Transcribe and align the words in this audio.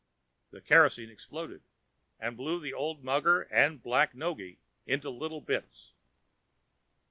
the 0.49 0.59
kerosene 0.59 1.11
exploded, 1.11 1.61
and 2.19 2.35
blew 2.35 2.59
the 2.59 2.73
old 2.73 3.03
mugger 3.03 3.43
and 3.51 3.83
Black 3.83 4.15
Noggy 4.15 4.57
into 4.87 5.11
little 5.11 5.41
bits. 5.41 5.93